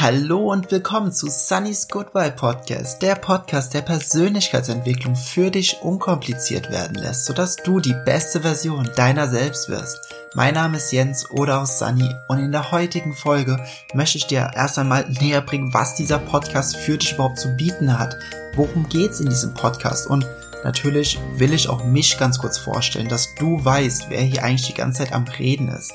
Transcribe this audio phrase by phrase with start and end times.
[0.00, 6.94] Hallo und willkommen zu Sunny's Goodbye Podcast, der Podcast, der Persönlichkeitsentwicklung für dich unkompliziert werden
[6.94, 9.98] lässt, sodass du die beste Version deiner selbst wirst.
[10.36, 13.58] Mein Name ist Jens oder auch Sunny und in der heutigen Folge
[13.92, 17.98] möchte ich dir erst einmal näher bringen, was dieser Podcast für dich überhaupt zu bieten
[17.98, 18.16] hat.
[18.54, 20.24] Worum geht's in diesem Podcast und
[20.64, 24.74] Natürlich will ich auch mich ganz kurz vorstellen, dass du weißt, wer hier eigentlich die
[24.74, 25.92] ganze Zeit am Reden ist.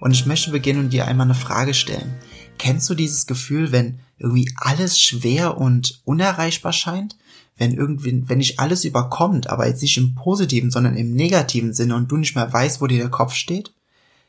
[0.00, 2.14] Und ich möchte beginnen und dir einmal eine Frage stellen.
[2.58, 7.16] Kennst du dieses Gefühl, wenn irgendwie alles schwer und unerreichbar scheint?
[7.56, 11.96] Wenn irgendwie, wenn nicht alles überkommt, aber jetzt nicht im positiven, sondern im negativen Sinne
[11.96, 13.72] und du nicht mehr weißt, wo dir der Kopf steht?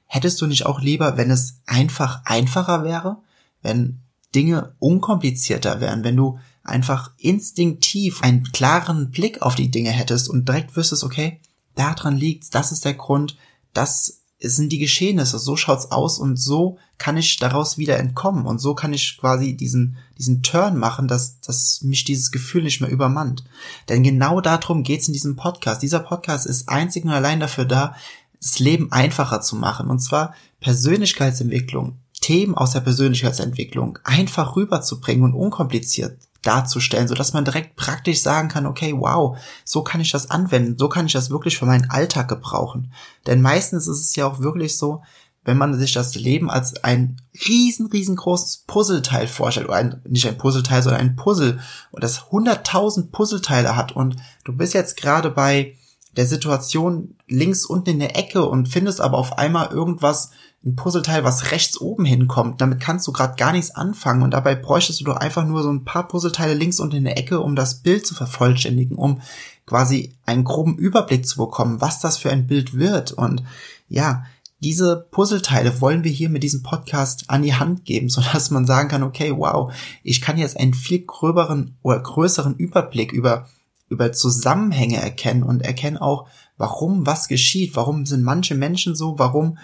[0.05, 3.17] Hättest du nicht auch lieber, wenn es einfach einfacher wäre?
[3.61, 3.99] Wenn
[4.33, 6.05] Dinge unkomplizierter wären?
[6.05, 11.39] Wenn du einfach instinktiv einen klaren Blick auf die Dinge hättest und direkt wüsstest, okay,
[11.75, 13.37] daran liegt's, das ist der Grund,
[13.73, 18.45] das es sind die Geschehnisse, so schaut's aus und so kann ich daraus wieder entkommen
[18.45, 22.81] und so kann ich quasi diesen, diesen Turn machen, dass, dass mich dieses Gefühl nicht
[22.81, 23.43] mehr übermannt.
[23.89, 25.81] Denn genau darum geht's in diesem Podcast.
[25.81, 27.95] Dieser Podcast ist einzig und allein dafür da,
[28.39, 35.33] das Leben einfacher zu machen und zwar Persönlichkeitsentwicklung, Themen aus der Persönlichkeitsentwicklung einfach rüberzubringen und
[35.33, 40.29] unkompliziert darzustellen, so dass man direkt praktisch sagen kann, okay, wow, so kann ich das
[40.29, 42.91] anwenden, so kann ich das wirklich für meinen Alltag gebrauchen.
[43.25, 45.01] Denn meistens ist es ja auch wirklich so,
[45.47, 50.37] wenn man sich das Leben als ein riesen, riesengroßes Puzzleteil vorstellt, oder ein, nicht ein
[50.37, 51.59] Puzzleteil, sondern ein Puzzle,
[51.91, 55.77] und das hunderttausend Puzzleteile hat, und du bist jetzt gerade bei
[56.17, 60.31] der Situation links unten in der Ecke und findest aber auf einmal irgendwas,
[60.65, 62.61] ein Puzzleteil, was rechts oben hinkommt.
[62.61, 65.71] Damit kannst du gerade gar nichts anfangen und dabei bräuchtest du doch einfach nur so
[65.71, 69.21] ein paar Puzzleteile links unten in der Ecke, um das Bild zu vervollständigen, um
[69.65, 73.11] quasi einen groben Überblick zu bekommen, was das für ein Bild wird.
[73.11, 73.43] Und
[73.87, 74.23] ja,
[74.59, 78.65] diese Puzzleteile wollen wir hier mit diesem Podcast an die Hand geben, so dass man
[78.65, 79.71] sagen kann, okay, wow,
[80.03, 83.47] ich kann jetzt einen viel gröberen oder größeren Überblick über
[83.89, 89.57] über Zusammenhänge erkennen und erkennen auch, warum was geschieht, warum sind manche Menschen so, warum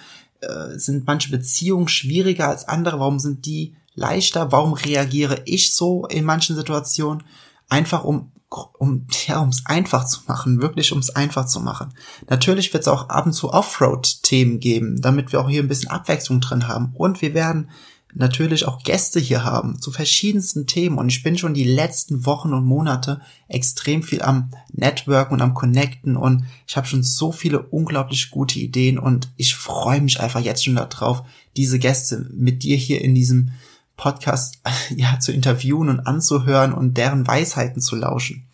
[0.47, 6.05] äh, sind manche Beziehungen schwieriger als andere, warum sind die leichter, warum reagiere ich so
[6.07, 7.23] in manchen Situationen,
[7.69, 8.31] einfach um
[8.77, 11.93] um ja, um es einfach zu machen, wirklich um es einfach zu machen.
[12.29, 15.89] Natürlich wird es auch ab und zu Offroad-Themen geben, damit wir auch hier ein bisschen
[15.89, 16.91] Abwechslung drin haben.
[16.93, 17.71] Und wir werden
[18.15, 20.97] natürlich auch Gäste hier haben zu verschiedensten Themen.
[20.97, 25.53] Und ich bin schon die letzten Wochen und Monate extrem viel am Networken und am
[25.53, 26.15] Connecten.
[26.15, 28.99] Und ich habe schon so viele unglaublich gute Ideen.
[28.99, 31.23] Und ich freue mich einfach jetzt schon darauf,
[31.55, 33.51] diese Gäste mit dir hier in diesem
[33.97, 34.59] Podcast
[34.95, 38.47] ja zu interviewen und anzuhören und deren Weisheiten zu lauschen.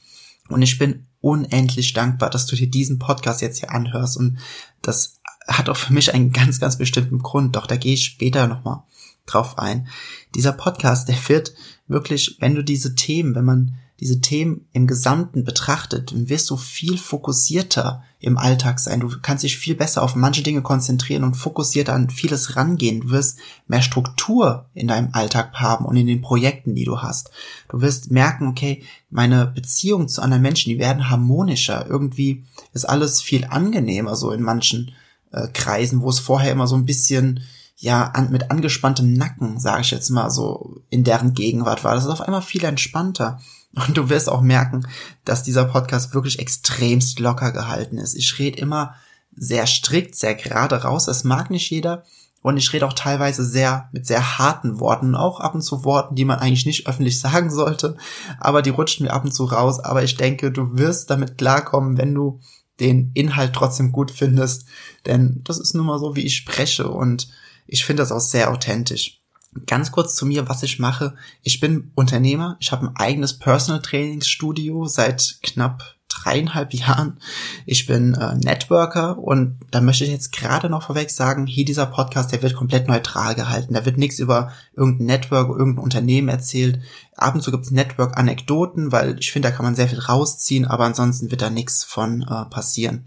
[0.50, 4.18] Und ich bin unendlich dankbar, dass du dir diesen Podcast jetzt hier anhörst.
[4.18, 4.40] Und
[4.82, 8.48] das hat auch für mich einen ganz, ganz bestimmten Grund, doch da gehe ich später
[8.48, 8.84] nochmal
[9.26, 9.88] drauf ein.
[10.36, 11.54] Dieser Podcast, der wird
[11.88, 16.56] wirklich, wenn du diese Themen, wenn man diese Themen im Gesamten betrachtet, dann wirst du
[16.56, 19.02] viel fokussierter im Alltag sein.
[19.02, 23.02] Du kannst dich viel besser auf manche Dinge konzentrieren und fokussierter an vieles rangehen.
[23.02, 27.32] Du wirst mehr Struktur in deinem Alltag haben und in den Projekten, die du hast.
[27.70, 31.86] Du wirst merken, okay, meine Beziehungen zu anderen Menschen, die werden harmonischer.
[31.88, 34.94] Irgendwie ist alles viel angenehmer so in manchen
[35.32, 37.42] äh, Kreisen, wo es vorher immer so ein bisschen
[37.82, 41.96] ja, an, mit angespanntem Nacken, sage ich jetzt mal so, in deren Gegenwart war.
[41.96, 43.40] Das ist auf einmal viel entspannter.
[43.74, 44.86] Und du wirst auch merken,
[45.24, 48.16] dass dieser Podcast wirklich extremst locker gehalten ist.
[48.16, 48.96] Ich rede immer
[49.34, 51.06] sehr strikt, sehr gerade raus.
[51.06, 52.04] Das mag nicht jeder.
[52.42, 56.16] Und ich rede auch teilweise sehr mit sehr harten Worten, auch ab und zu Worten,
[56.16, 57.96] die man eigentlich nicht öffentlich sagen sollte,
[58.40, 59.80] aber die rutschen mir ab und zu raus.
[59.80, 62.40] Aber ich denke, du wirst damit klarkommen, wenn du
[62.80, 64.66] den Inhalt trotzdem gut findest,
[65.06, 67.28] denn das ist nun mal so, wie ich spreche und
[67.70, 69.22] ich finde das auch sehr authentisch.
[69.66, 71.16] Ganz kurz zu mir, was ich mache.
[71.42, 72.58] Ich bin Unternehmer.
[72.60, 77.20] Ich habe ein eigenes Personal Trainingsstudio seit knapp dreieinhalb Jahren.
[77.66, 81.86] Ich bin äh, Networker und da möchte ich jetzt gerade noch vorweg sagen, hier dieser
[81.86, 83.74] Podcast, der wird komplett neutral gehalten.
[83.74, 86.80] Da wird nichts über irgendein Network, irgendein Unternehmen erzählt.
[87.16, 90.86] Ab und zu gibt's Network-Anekdoten, weil ich finde, da kann man sehr viel rausziehen, aber
[90.86, 93.06] ansonsten wird da nichts von äh, passieren.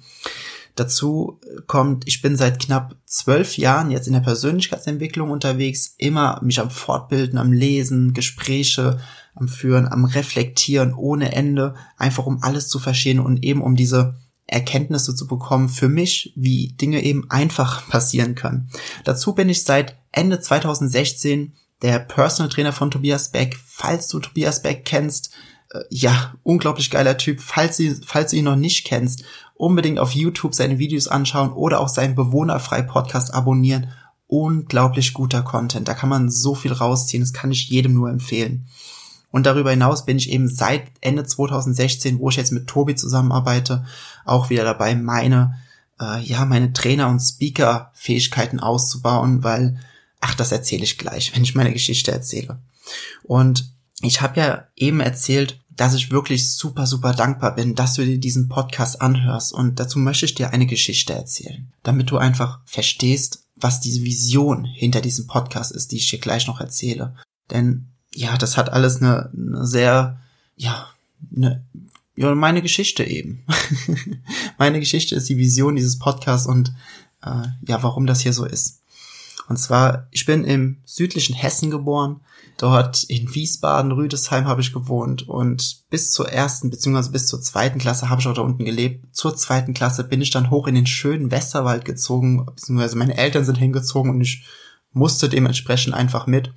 [0.75, 6.61] Dazu kommt, ich bin seit knapp zwölf Jahren jetzt in der Persönlichkeitsentwicklung unterwegs, immer mich
[6.61, 8.99] am Fortbilden, am Lesen, Gespräche
[9.35, 14.15] am Führen, am Reflektieren ohne Ende, einfach um alles zu verstehen und eben um diese
[14.47, 18.69] Erkenntnisse zu bekommen für mich, wie Dinge eben einfach passieren können.
[19.05, 23.59] Dazu bin ich seit Ende 2016 der Personal Trainer von Tobias Beck.
[23.65, 25.33] Falls du Tobias Beck kennst,
[25.71, 27.41] äh, ja, unglaublich geiler Typ.
[27.41, 31.81] Falls du, falls du ihn noch nicht kennst unbedingt auf YouTube seine Videos anschauen oder
[31.81, 33.89] auch seinen Bewohnerfrei Podcast abonnieren
[34.33, 35.87] unglaublich guter Content.
[35.87, 37.23] Da kann man so viel rausziehen.
[37.23, 38.67] Das kann ich jedem nur empfehlen.
[39.31, 43.85] Und darüber hinaus bin ich eben seit Ende 2016, wo ich jetzt mit Tobi zusammenarbeite,
[44.25, 45.59] auch wieder dabei, meine,
[46.01, 49.79] äh, ja, meine Trainer- und Speaker-Fähigkeiten auszubauen, weil,
[50.21, 52.59] ach, das erzähle ich gleich, wenn ich meine Geschichte erzähle.
[53.25, 53.71] Und
[54.01, 58.19] ich habe ja eben erzählt, dass ich wirklich super, super dankbar bin, dass du dir
[58.19, 59.53] diesen Podcast anhörst.
[59.53, 64.65] Und dazu möchte ich dir eine Geschichte erzählen, damit du einfach verstehst, was diese Vision
[64.65, 67.15] hinter diesem Podcast ist, die ich dir gleich noch erzähle.
[67.51, 70.21] Denn ja, das hat alles eine, eine sehr,
[70.57, 70.89] ja,
[71.35, 71.65] eine,
[72.17, 73.45] ja, meine Geschichte eben.
[74.59, 76.75] meine Geschichte ist die Vision dieses Podcasts und
[77.23, 78.81] äh, ja, warum das hier so ist.
[79.49, 82.21] Und zwar, ich bin im südlichen Hessen geboren,
[82.62, 87.81] Dort in Wiesbaden, Rüdesheim habe ich gewohnt und bis zur ersten beziehungsweise bis zur zweiten
[87.81, 89.05] Klasse habe ich auch da unten gelebt.
[89.15, 93.44] Zur zweiten Klasse bin ich dann hoch in den schönen Westerwald gezogen, beziehungsweise meine Eltern
[93.44, 94.47] sind hingezogen und ich
[94.93, 96.53] musste dementsprechend einfach mit.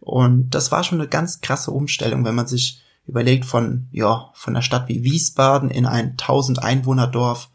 [0.00, 4.56] Und das war schon eine ganz krasse Umstellung, wenn man sich überlegt von, ja, von
[4.56, 7.50] einer Stadt wie Wiesbaden in ein 1000 Einwohner Dorf.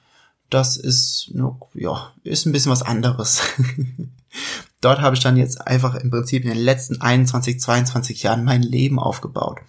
[0.50, 1.34] Das ist,
[1.74, 3.42] ja, ist ein bisschen was anderes.
[4.82, 8.62] dort habe ich dann jetzt einfach im Prinzip in den letzten 21, 22 Jahren mein
[8.62, 9.60] Leben aufgebaut.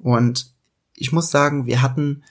[0.00, 0.52] Und
[0.94, 2.22] ich muss sagen, wir hatten,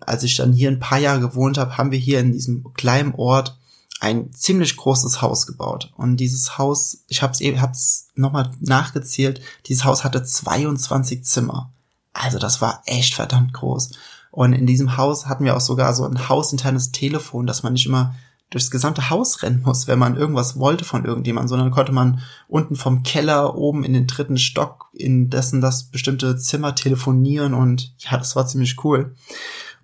[0.00, 3.14] als ich dann hier ein paar Jahre gewohnt habe, haben wir hier in diesem kleinen
[3.14, 3.58] Ort
[4.00, 5.92] ein ziemlich großes Haus gebaut.
[5.96, 11.72] Und dieses Haus, ich habe es eben hab's nochmal nachgezählt, dieses Haus hatte 22 Zimmer.
[12.12, 13.92] Also das war echt verdammt groß.
[14.30, 17.86] Und in diesem Haus hatten wir auch sogar so ein hausinternes Telefon, dass man nicht
[17.86, 18.14] immer
[18.54, 22.76] durchs gesamte Haus rennen muss, wenn man irgendwas wollte von irgendjemandem, sondern konnte man unten
[22.76, 28.16] vom Keller oben in den dritten Stock in dessen das bestimmte Zimmer telefonieren und ja,
[28.16, 29.16] das war ziemlich cool.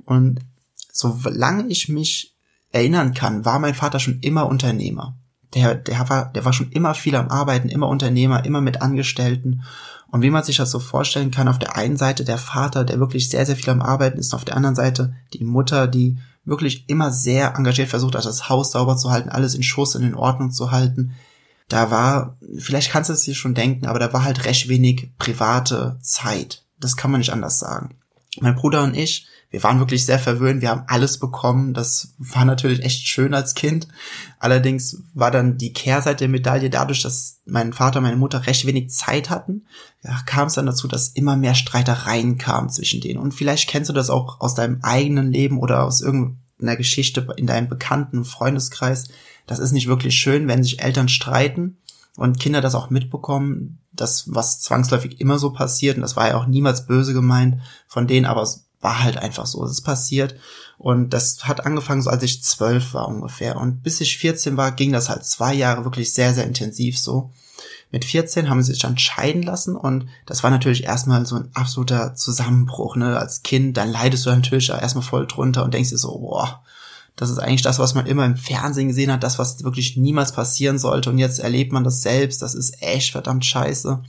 [0.04, 0.38] Und
[0.92, 2.36] solange ich mich
[2.70, 5.16] erinnern kann, war mein Vater schon immer Unternehmer.
[5.54, 9.64] Der, der war, der war schon immer viel am Arbeiten, immer Unternehmer, immer mit Angestellten.
[10.12, 13.00] Und wie man sich das so vorstellen kann, auf der einen Seite der Vater, der
[13.00, 16.88] wirklich sehr, sehr viel am Arbeiten ist, auf der anderen Seite die Mutter, die wirklich
[16.88, 20.14] immer sehr engagiert versucht hat, das Haus sauber zu halten, alles in Schuss und in
[20.14, 21.12] Ordnung zu halten.
[21.68, 25.10] Da war, vielleicht kannst du es dir schon denken, aber da war halt recht wenig
[25.18, 26.64] private Zeit.
[26.80, 27.96] Das kann man nicht anders sagen.
[28.40, 31.74] Mein Bruder und ich, wir waren wirklich sehr verwöhnt, wir haben alles bekommen.
[31.74, 33.88] Das war natürlich echt schön als Kind.
[34.38, 38.64] Allerdings war dann die Kehrseite der Medaille dadurch, dass mein Vater und meine Mutter recht
[38.64, 39.66] wenig Zeit hatten,
[40.04, 43.18] ja, kam es dann dazu, dass immer mehr Streitereien kamen zwischen denen.
[43.18, 47.48] Und vielleicht kennst du das auch aus deinem eigenen Leben oder aus irgendeiner Geschichte in
[47.48, 49.08] deinem bekannten Freundeskreis.
[49.48, 51.76] Das ist nicht wirklich schön, wenn sich Eltern streiten
[52.16, 56.36] und Kinder das auch mitbekommen, das, was zwangsläufig immer so passiert, und das war ja
[56.36, 58.42] auch niemals böse gemeint von denen, aber
[58.80, 60.34] war halt einfach so, es ist passiert.
[60.78, 63.56] Und das hat angefangen, so als ich zwölf war ungefähr.
[63.56, 67.30] Und bis ich 14 war, ging das halt zwei Jahre wirklich sehr, sehr intensiv so.
[67.92, 71.50] Mit 14 haben sie sich dann scheiden lassen und das war natürlich erstmal so ein
[71.54, 73.18] absoluter Zusammenbruch, ne?
[73.18, 76.62] Als Kind, dann leidest du natürlich erstmal voll drunter und denkst dir so, boah,
[77.16, 80.32] das ist eigentlich das, was man immer im Fernsehen gesehen hat, das, was wirklich niemals
[80.32, 84.00] passieren sollte und jetzt erlebt man das selbst, das ist echt verdammt scheiße.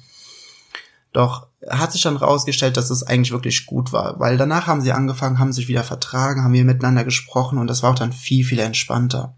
[1.14, 4.92] Doch hat sich dann rausgestellt, dass es eigentlich wirklich gut war, weil danach haben sie
[4.92, 8.44] angefangen, haben sich wieder vertragen, haben wir miteinander gesprochen und das war auch dann viel,
[8.44, 9.36] viel entspannter.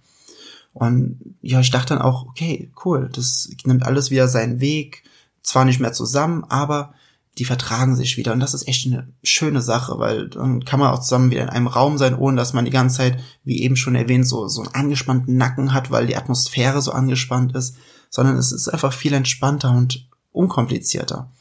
[0.74, 5.04] Und ja, ich dachte dann auch, okay, cool, das nimmt alles wieder seinen Weg,
[5.42, 6.94] zwar nicht mehr zusammen, aber
[7.38, 10.92] die vertragen sich wieder und das ist echt eine schöne Sache, weil dann kann man
[10.92, 13.76] auch zusammen wieder in einem Raum sein, ohne dass man die ganze Zeit, wie eben
[13.76, 17.76] schon erwähnt, so, so einen angespannten Nacken hat, weil die Atmosphäre so angespannt ist,
[18.10, 21.32] sondern es ist einfach viel entspannter und unkomplizierter.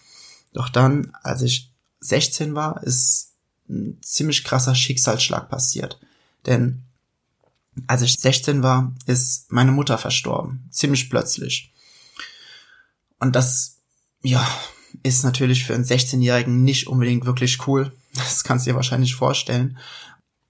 [0.53, 3.33] Doch dann, als ich 16 war, ist
[3.69, 5.99] ein ziemlich krasser Schicksalsschlag passiert.
[6.47, 6.83] Denn
[7.87, 10.69] als ich 16 war, ist meine Mutter verstorben.
[10.71, 11.73] Ziemlich plötzlich.
[13.19, 13.79] Und das,
[14.23, 14.47] ja,
[15.03, 17.93] ist natürlich für einen 16-Jährigen nicht unbedingt wirklich cool.
[18.15, 19.79] Das kannst du dir wahrscheinlich vorstellen.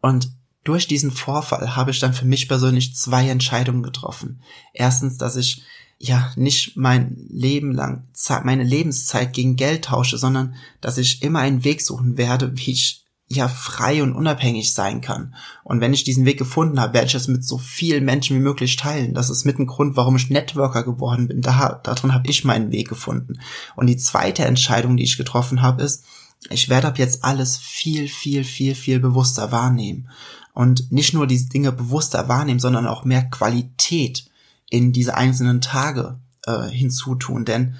[0.00, 0.32] Und
[0.64, 4.42] durch diesen Vorfall habe ich dann für mich persönlich zwei Entscheidungen getroffen.
[4.72, 5.62] Erstens, dass ich
[5.98, 8.08] ja nicht mein Leben lang
[8.44, 13.02] meine Lebenszeit gegen Geld tausche, sondern dass ich immer einen Weg suchen werde, wie ich
[13.28, 15.34] ja frei und unabhängig sein kann.
[15.64, 18.42] Und wenn ich diesen Weg gefunden habe, werde ich es mit so vielen Menschen wie
[18.42, 19.14] möglich teilen.
[19.14, 21.40] Das ist mit ein Grund, warum ich Networker geworden bin.
[21.40, 23.40] Da, darin habe ich meinen Weg gefunden.
[23.74, 26.04] Und die zweite Entscheidung, die ich getroffen habe, ist,
[26.50, 30.08] ich werde ab jetzt alles viel, viel, viel, viel bewusster wahrnehmen.
[30.52, 34.26] Und nicht nur diese Dinge bewusster wahrnehmen, sondern auch mehr Qualität
[34.68, 37.44] in diese einzelnen Tage äh, hinzutun.
[37.44, 37.76] Denn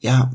[0.00, 0.30] ja,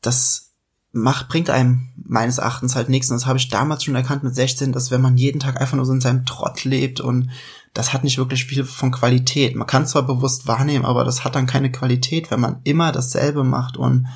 [0.00, 0.48] das
[0.92, 3.10] macht, bringt einem meines Erachtens halt nichts.
[3.10, 5.76] Und das habe ich damals schon erkannt mit 16, dass wenn man jeden Tag einfach
[5.76, 7.30] nur so in seinem Trott lebt und
[7.74, 9.54] das hat nicht wirklich viel von Qualität.
[9.54, 13.44] Man kann zwar bewusst wahrnehmen, aber das hat dann keine Qualität, wenn man immer dasselbe
[13.44, 14.06] macht und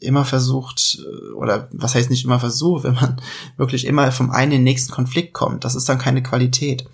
[0.00, 3.20] immer versucht, äh, oder was heißt nicht immer versucht, wenn man
[3.56, 5.64] wirklich immer vom einen in den nächsten Konflikt kommt.
[5.64, 6.86] Das ist dann keine Qualität.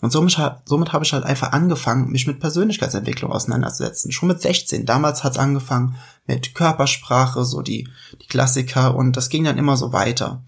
[0.00, 4.12] Und somit, somit habe ich halt einfach angefangen, mich mit Persönlichkeitsentwicklung auseinanderzusetzen.
[4.12, 4.86] Schon mit 16.
[4.86, 5.96] Damals hat es angefangen
[6.26, 7.88] mit Körpersprache, so die,
[8.22, 10.40] die Klassiker und das ging dann immer so weiter.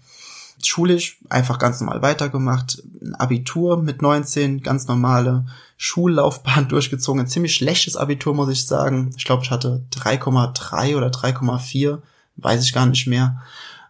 [0.67, 2.83] Schulisch einfach ganz normal weitergemacht.
[3.01, 5.45] Ein Abitur mit 19, ganz normale
[5.77, 7.21] Schullaufbahn durchgezogen.
[7.21, 9.11] Ein ziemlich schlechtes Abitur, muss ich sagen.
[9.17, 12.01] Ich glaube, ich hatte 3,3 oder 3,4,
[12.37, 13.41] weiß ich gar nicht mehr.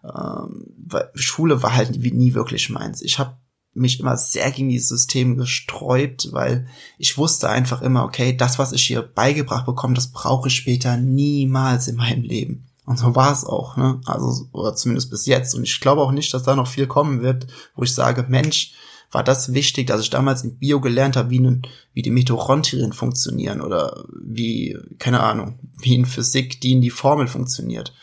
[0.04, 0.66] Ähm,
[1.14, 3.02] Schule war halt nie wirklich meins.
[3.02, 3.38] Ich habe
[3.74, 8.74] mich immer sehr gegen dieses System gesträubt, weil ich wusste einfach immer, okay, das, was
[8.74, 12.68] ich hier beigebracht bekomme, das brauche ich später niemals in meinem Leben.
[12.86, 14.02] Und so war es auch, ne?
[14.06, 15.54] Also, oder zumindest bis jetzt.
[15.54, 18.74] Und ich glaube auch nicht, dass da noch viel kommen wird, wo ich sage, Mensch,
[19.12, 21.62] war das wichtig, dass ich damals in Bio gelernt habe, wie, ne,
[21.94, 27.28] wie die Mitochondrien funktionieren oder wie, keine Ahnung, wie in Physik die in die Formel
[27.28, 27.94] funktioniert.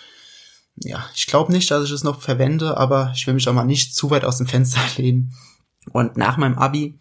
[0.76, 3.64] Ja, ich glaube nicht, dass ich es noch verwende, aber ich will mich auch mal
[3.64, 5.34] nicht zu weit aus dem Fenster lehnen.
[5.92, 6.98] Und nach meinem Abi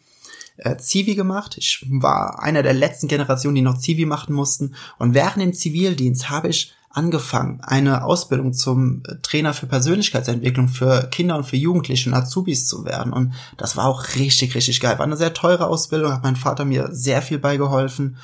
[0.57, 1.55] äh, Zivi gemacht.
[1.57, 4.75] Ich war einer der letzten Generationen, die noch Zivi machen mussten.
[4.97, 11.07] Und während dem Zivildienst habe ich angefangen, eine Ausbildung zum äh, Trainer für Persönlichkeitsentwicklung für
[11.11, 13.13] Kinder und für Jugendliche und Azubis zu werden.
[13.13, 14.97] Und das war auch richtig, richtig geil.
[14.97, 18.17] War eine sehr teure Ausbildung, hat mein Vater mir sehr viel beigeholfen.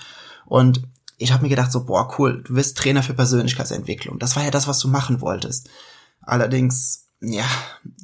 [0.45, 0.81] Und
[1.17, 4.17] ich habe mir gedacht, so, boah, cool, du bist Trainer für Persönlichkeitsentwicklung.
[4.17, 5.69] Das war ja das, was du machen wolltest.
[6.21, 7.45] Allerdings, ja,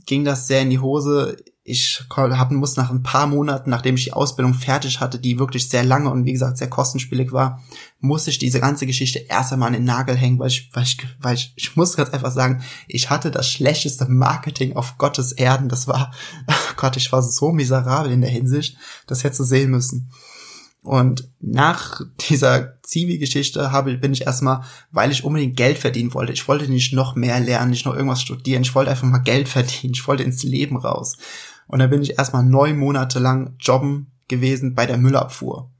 [0.05, 1.35] ging das sehr in die Hose
[1.69, 5.69] ich hab, muss nach ein paar Monaten, nachdem ich die Ausbildung fertig hatte, die wirklich
[5.69, 7.63] sehr lange und wie gesagt sehr kostenspielig war,
[7.99, 10.97] muss ich diese ganze Geschichte erst einmal an den Nagel hängen, weil ich, weil ich,
[11.21, 15.69] weil ich, ich muss ganz einfach sagen, ich hatte das schlechteste Marketing auf Gottes Erden.
[15.69, 16.11] Das war,
[16.47, 20.09] oh Gott, ich war so miserabel in der Hinsicht, das hättest du sehen müssen.
[20.81, 26.31] Und nach dieser Zivi-Geschichte habe, bin ich erstmal, weil ich unbedingt Geld verdienen wollte.
[26.31, 28.61] Ich wollte nicht noch mehr lernen, nicht noch irgendwas studieren.
[28.61, 29.93] Ich wollte einfach mal Geld verdienen.
[29.93, 31.17] Ich wollte ins Leben raus.
[31.69, 35.71] Und da bin ich erstmal neun Monate lang jobben gewesen bei der Müllabfuhr.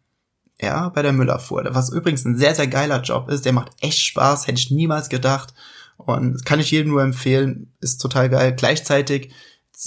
[0.62, 1.68] Ja, bei der Müllabfuhr.
[1.72, 3.44] Was übrigens ein sehr, sehr geiler Job ist.
[3.44, 5.54] Der macht echt Spaß, hätte ich niemals gedacht.
[5.98, 7.74] Und kann ich jedem nur empfehlen.
[7.82, 8.54] Ist total geil.
[8.56, 9.34] Gleichzeitig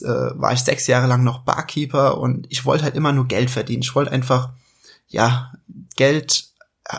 [0.00, 3.50] äh, war ich sechs Jahre lang noch Barkeeper und ich wollte halt immer nur Geld
[3.50, 3.82] verdienen.
[3.82, 4.50] Ich wollte einfach,
[5.06, 5.52] ja,
[5.97, 6.52] Geld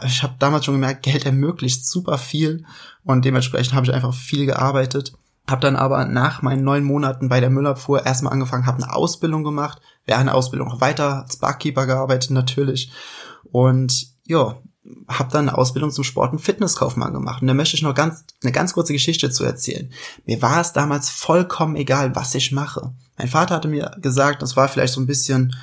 [0.05, 2.65] ich habe damals schon gemerkt, Geld ermöglicht super viel
[3.03, 5.13] und dementsprechend habe ich einfach viel gearbeitet
[5.47, 9.43] hab dann aber nach meinen neun Monaten bei der Müllabfuhr erstmal angefangen, habe eine Ausbildung
[9.43, 12.91] gemacht, während der Ausbildung noch weiter als Barkeeper gearbeitet natürlich.
[13.51, 14.57] Und ja,
[15.07, 17.41] habe dann eine Ausbildung zum Sport- und Fitnesskaufmann gemacht.
[17.41, 19.91] Und da möchte ich noch ganz eine ganz kurze Geschichte zu erzählen.
[20.25, 22.93] Mir war es damals vollkommen egal, was ich mache.
[23.17, 25.55] Mein Vater hatte mir gesagt, das war vielleicht so ein bisschen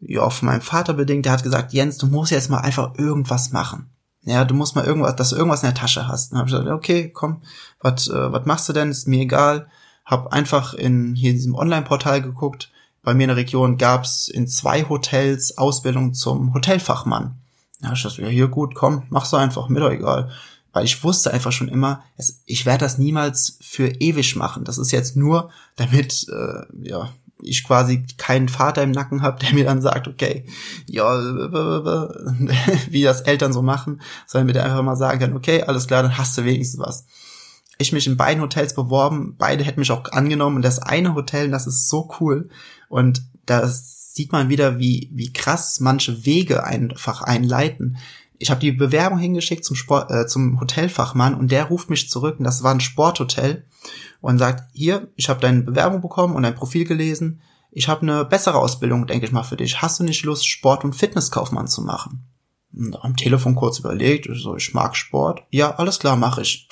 [0.00, 3.50] ja, von meinem Vater bedingt, der hat gesagt, Jens, du musst jetzt mal einfach irgendwas
[3.50, 3.90] machen
[4.22, 6.32] ja, du musst mal irgendwas, dass du irgendwas in der Tasche hast.
[6.32, 7.42] Dann habe ich gesagt, okay, komm,
[7.80, 8.90] was äh, was machst du denn?
[8.90, 9.68] Ist mir egal.
[10.04, 12.70] Hab einfach in hier in diesem Online-Portal geguckt.
[13.02, 17.36] Bei mir in der Region gab's in zwei Hotels Ausbildung zum Hotelfachmann.
[17.80, 20.30] Ja, ich dachte, ja, hier gut, komm, mach's einfach, mir doch egal.
[20.72, 24.64] Weil ich wusste einfach schon immer, es, ich werde das niemals für ewig machen.
[24.64, 27.10] Das ist jetzt nur, damit äh, ja,
[27.42, 30.44] ich quasi keinen Vater im Nacken habe, der mir dann sagt, okay,
[30.86, 31.04] ja,
[32.90, 36.18] wie das Eltern so machen, sondern mir einfach mal sagen kann, okay, alles klar, dann
[36.18, 37.06] hast du wenigstens was.
[37.78, 41.50] Ich mich in beiden Hotels beworben, beide hätten mich auch angenommen und das eine Hotel,
[41.50, 42.48] das ist so cool
[42.88, 47.98] und da sieht man wieder, wie, wie krass manche Wege einfach einleiten.
[48.38, 52.38] Ich habe die Bewerbung hingeschickt zum, Sport, äh, zum Hotelfachmann und der ruft mich zurück
[52.38, 53.64] und das war ein Sporthotel
[54.20, 57.40] und sagt, hier, ich habe deine Bewerbung bekommen und dein Profil gelesen.
[57.70, 59.82] Ich habe eine bessere Ausbildung, denke ich mal, für dich.
[59.82, 62.24] Hast du nicht Lust, Sport- und Fitnesskaufmann zu machen?
[62.74, 65.42] Und am Telefon kurz überlegt, so, ich mag Sport.
[65.50, 66.68] Ja, alles klar, mache ich.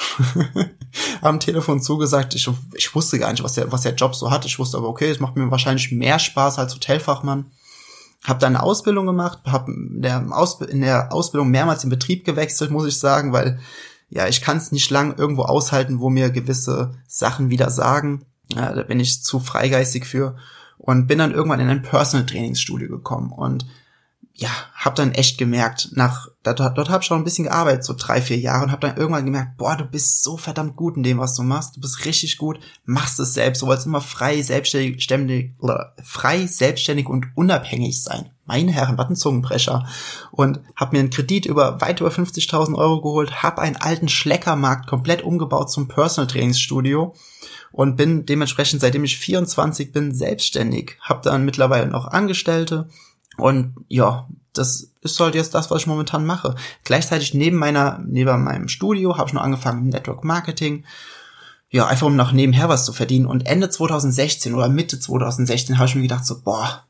[1.22, 4.44] am Telefon zugesagt, ich, ich wusste gar nicht, was der, was der Job so hat.
[4.44, 7.50] Ich wusste aber, okay, es macht mir wahrscheinlich mehr Spaß als Hotelfachmann.
[8.24, 12.24] Hab dann eine Ausbildung gemacht, hab in der, Ausb in der Ausbildung mehrmals den Betrieb
[12.24, 13.60] gewechselt, muss ich sagen, weil
[14.08, 18.24] ja, ich kann es nicht lang irgendwo aushalten, wo mir gewisse Sachen wieder sagen.
[18.54, 20.36] Ja, da bin ich zu freigeistig für
[20.78, 23.66] und bin dann irgendwann in ein Personal Trainingsstudio gekommen und
[24.38, 27.94] ja, hab dann echt gemerkt, nach dort, dort habe ich schon ein bisschen gearbeitet, so
[27.96, 31.02] drei, vier Jahre und hab dann irgendwann gemerkt, boah, du bist so verdammt gut in
[31.02, 34.42] dem, was du machst, du bist richtig gut, machst es selbst, du wolltest immer frei,
[34.42, 35.54] selbstständig, ständig,
[36.04, 38.28] frei, selbstständig und unabhängig sein.
[38.44, 39.88] Meine Herren, was ein Zungenbrecher.
[40.30, 44.86] Und hab mir einen Kredit über weit über 50.000 Euro geholt, hab einen alten Schleckermarkt
[44.86, 47.14] komplett umgebaut zum Personal Trainingsstudio
[47.72, 50.98] und bin dementsprechend, seitdem ich 24 bin, selbstständig.
[51.00, 52.88] Hab dann mittlerweile noch Angestellte
[53.36, 56.54] Und ja, das ist halt jetzt das, was ich momentan mache.
[56.84, 60.84] Gleichzeitig neben meiner, neben meinem Studio habe ich noch angefangen mit Network Marketing.
[61.70, 63.26] Ja, einfach um noch nebenher was zu verdienen.
[63.26, 66.84] Und Ende 2016 oder Mitte 2016 habe ich mir gedacht so, boah,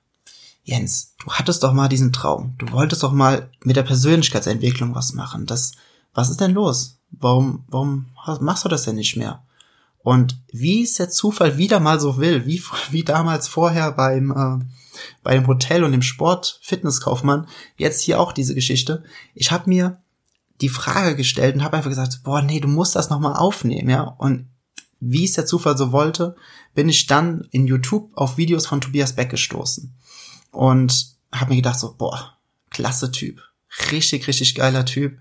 [0.62, 2.54] Jens, du hattest doch mal diesen Traum.
[2.58, 5.46] Du wolltest doch mal mit der Persönlichkeitsentwicklung was machen.
[5.46, 5.72] Das,
[6.12, 6.98] was ist denn los?
[7.10, 8.06] Warum, warum
[8.40, 9.42] machst du das denn nicht mehr?
[10.06, 14.64] Und wie es der Zufall wieder mal so will, wie, wie damals vorher beim, äh,
[15.24, 19.02] bei dem Hotel und dem Sport Fitnesskaufmann, jetzt hier auch diese Geschichte.
[19.34, 20.00] Ich habe mir
[20.60, 24.02] die Frage gestellt und habe einfach gesagt, boah, nee, du musst das nochmal aufnehmen, ja.
[24.02, 24.46] Und
[25.00, 26.36] wie es der Zufall so wollte,
[26.76, 29.92] bin ich dann in YouTube auf Videos von Tobias Beck gestoßen.
[30.52, 32.38] Und habe mir gedacht so, boah,
[32.70, 33.42] klasse Typ.
[33.90, 35.18] Richtig, richtig geiler Typ.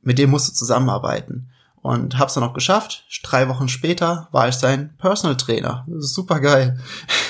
[0.00, 1.50] Mit dem musst du zusammenarbeiten
[1.82, 3.04] und hab's dann auch geschafft.
[3.22, 5.84] Drei Wochen später war ich sein Personal Trainer.
[5.98, 6.78] Super geil.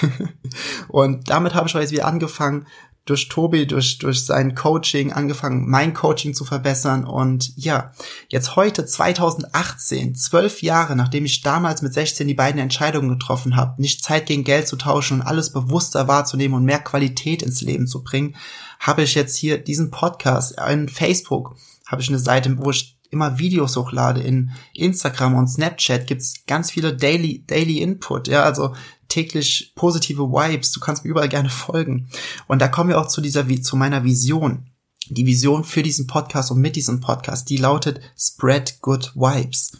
[0.88, 2.66] und damit habe ich auch jetzt wieder angefangen,
[3.04, 7.04] durch Tobi, durch, durch sein Coaching angefangen, mein Coaching zu verbessern.
[7.04, 7.92] Und ja,
[8.28, 13.80] jetzt heute 2018, zwölf Jahre, nachdem ich damals mit 16 die beiden Entscheidungen getroffen habe,
[13.80, 17.88] nicht Zeit gegen Geld zu tauschen und alles bewusster wahrzunehmen und mehr Qualität ins Leben
[17.88, 18.36] zu bringen,
[18.78, 21.56] habe ich jetzt hier diesen Podcast in Facebook,
[21.86, 24.20] habe ich eine Seite, wo ich immer Videos hochlade.
[24.20, 28.74] In Instagram und Snapchat gibt's ganz viele Daily, Daily Input, ja, also
[29.08, 30.72] täglich positive Vibes.
[30.72, 32.08] Du kannst mir überall gerne folgen.
[32.48, 34.70] Und da kommen wir auch zu dieser, zu meiner Vision.
[35.08, 39.72] Die Vision für diesen Podcast und mit diesem Podcast, die lautet Spread Good Vibes.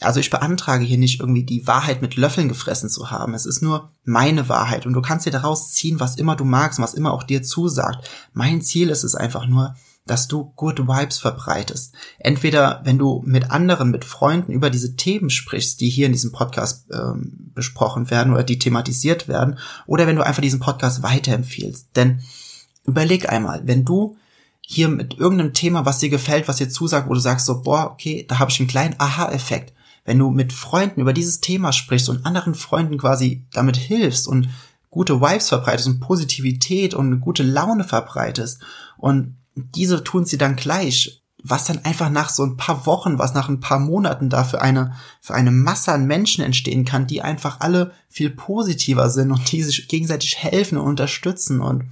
[0.00, 3.34] Also ich beantrage hier nicht irgendwie die Wahrheit mit Löffeln gefressen zu haben.
[3.34, 6.78] Es ist nur meine Wahrheit und du kannst dir daraus ziehen, was immer du magst
[6.78, 8.10] und was immer auch dir zusagt.
[8.32, 11.94] Mein Ziel ist es einfach nur, dass du Good Vibes verbreitest.
[12.18, 16.32] Entweder wenn du mit anderen, mit Freunden über diese Themen sprichst, die hier in diesem
[16.32, 21.90] Podcast ähm, besprochen werden oder die thematisiert werden, oder wenn du einfach diesen Podcast weiterempfiehlst.
[21.94, 22.22] Denn
[22.84, 24.16] überleg einmal, wenn du
[24.60, 27.90] hier mit irgendeinem Thema, was dir gefällt, was dir zusagt, wo du sagst so, boah,
[27.92, 29.72] okay, da habe ich einen kleinen Aha-Effekt.
[30.04, 34.48] Wenn du mit Freunden über dieses Thema sprichst und anderen Freunden quasi damit hilfst und
[34.90, 38.60] gute Vibes verbreitest und Positivität und eine gute Laune verbreitest
[38.98, 43.34] und diese tun sie dann gleich, was dann einfach nach so ein paar Wochen, was
[43.34, 47.22] nach ein paar Monaten da für eine, für eine Masse an Menschen entstehen kann, die
[47.22, 51.84] einfach alle viel positiver sind und die sich gegenseitig helfen und unterstützen und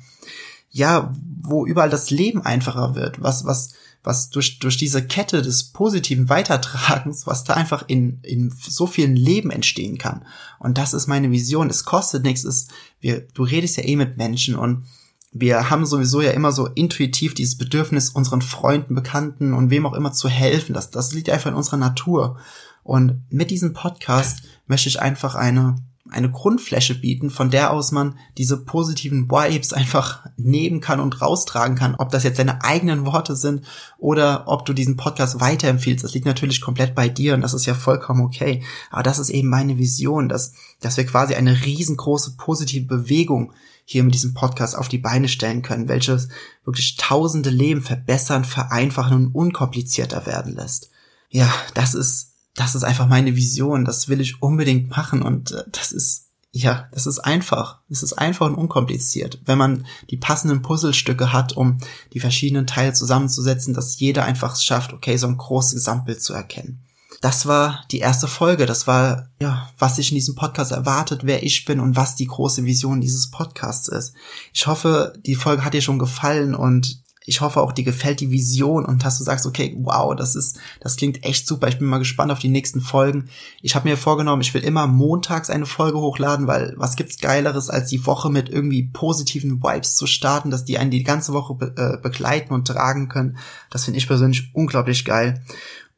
[0.70, 3.72] ja, wo überall das Leben einfacher wird, was, was,
[4.04, 9.16] was durch, durch diese Kette des positiven Weitertragens, was da einfach in, in so vielen
[9.16, 10.24] Leben entstehen kann.
[10.60, 11.70] Und das ist meine Vision.
[11.70, 12.68] Es kostet nichts, es,
[13.00, 14.84] wir, du redest ja eh mit Menschen und
[15.32, 19.94] wir haben sowieso ja immer so intuitiv dieses Bedürfnis, unseren Freunden, Bekannten und wem auch
[19.94, 20.74] immer zu helfen.
[20.74, 22.38] Das, das liegt einfach in unserer Natur.
[22.82, 25.76] Und mit diesem Podcast möchte ich einfach eine,
[26.08, 31.76] eine Grundfläche bieten, von der aus man diese positiven Vibes einfach nehmen kann und raustragen
[31.76, 31.94] kann.
[31.94, 33.64] Ob das jetzt deine eigenen Worte sind
[33.98, 36.02] oder ob du diesen Podcast weiterempfiehlst.
[36.02, 38.64] Das liegt natürlich komplett bei dir und das ist ja vollkommen okay.
[38.90, 43.52] Aber das ist eben meine Vision, dass, dass wir quasi eine riesengroße positive Bewegung
[43.90, 46.28] hier mit diesem Podcast auf die Beine stellen können, welches
[46.64, 50.90] wirklich tausende Leben verbessern, vereinfachen und unkomplizierter werden lässt.
[51.28, 53.84] Ja, das ist, das ist einfach meine Vision.
[53.84, 57.80] Das will ich unbedingt machen und äh, das ist, ja, das ist einfach.
[57.90, 59.40] Es ist einfach und unkompliziert.
[59.44, 61.78] Wenn man die passenden Puzzlestücke hat, um
[62.12, 66.32] die verschiedenen Teile zusammenzusetzen, dass jeder einfach es schafft, okay, so ein großes Gesamtbild zu
[66.32, 66.80] erkennen
[67.20, 68.64] das war die erste Folge.
[68.64, 72.26] Das war, ja, was sich in diesem Podcast erwartet, wer ich bin und was die
[72.26, 74.14] große Vision dieses Podcasts ist.
[74.54, 78.30] Ich hoffe, die Folge hat dir schon gefallen und ich hoffe auch, dir gefällt die
[78.30, 81.68] Vision und dass du sagst, okay, wow, das ist, das klingt echt super.
[81.68, 83.28] Ich bin mal gespannt auf die nächsten Folgen.
[83.60, 87.68] Ich habe mir vorgenommen, ich will immer montags eine Folge hochladen, weil was gibt's Geileres,
[87.68, 91.54] als die Woche mit irgendwie positiven Vibes zu starten, dass die einen die ganze Woche
[91.54, 93.36] be äh, begleiten und tragen können.
[93.68, 95.44] Das finde ich persönlich unglaublich geil.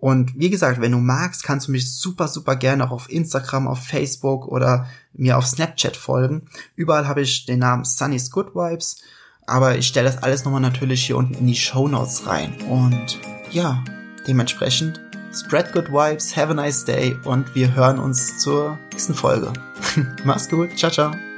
[0.02, 3.68] Und wie gesagt, wenn du magst, kannst du mich super, super gerne auch auf Instagram,
[3.68, 6.42] auf Facebook oder mir auf Snapchat folgen.
[6.74, 9.00] Überall habe ich den Namen Sunny's Good Vibes.
[9.46, 12.52] Aber ich stelle das alles nochmal natürlich hier unten in die Show Notes rein.
[12.68, 13.20] Und
[13.52, 13.84] ja,
[14.26, 15.00] dementsprechend
[15.32, 19.52] spread good vibes, have a nice day und wir hören uns zur nächsten Folge.
[20.24, 21.31] Mach's gut, ciao, ciao.